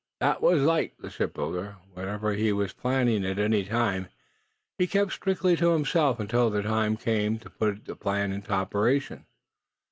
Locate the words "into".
8.31-8.51